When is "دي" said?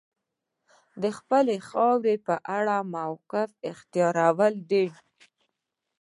4.71-4.87